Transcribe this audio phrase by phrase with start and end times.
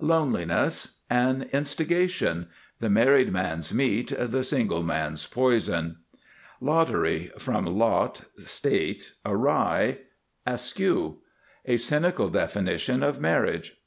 [0.00, 0.96] LONELINESS.
[1.08, 2.48] An instigation.
[2.80, 5.98] The married man's meat, the single man's poison.
[6.60, 7.30] LOTTERY.
[7.38, 9.98] From lot, state; awry,
[10.44, 11.18] askew.
[11.66, 13.80] A cynical definition of marriage.